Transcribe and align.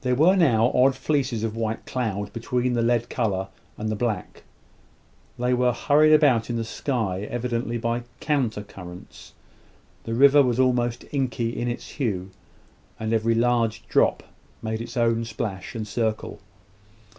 There 0.00 0.14
were 0.14 0.36
now 0.36 0.72
odd 0.74 0.96
fleeces 0.96 1.44
of 1.44 1.54
white 1.54 1.84
cloud 1.84 2.32
between 2.32 2.72
the 2.72 2.80
lead 2.80 3.10
colour 3.10 3.48
and 3.76 3.90
the 3.90 3.94
black. 3.94 4.42
They 5.38 5.52
were 5.52 5.74
hurried 5.74 6.14
about 6.14 6.48
in 6.48 6.56
the 6.56 6.64
sky, 6.64 7.28
evidently 7.30 7.76
by 7.76 8.04
counter 8.20 8.62
currents. 8.62 9.34
The 10.04 10.14
river 10.14 10.42
was 10.42 10.58
almost 10.58 11.04
inky 11.12 11.50
in 11.54 11.68
its 11.68 11.90
hue, 11.90 12.30
and 12.98 13.12
every 13.12 13.34
large 13.34 13.86
drop 13.86 14.22
made 14.62 14.80
its 14.80 14.96
own 14.96 15.26
splash 15.26 15.74
and 15.74 15.86
circle. 15.86 16.40